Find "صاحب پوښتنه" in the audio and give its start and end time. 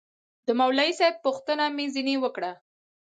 0.99-1.63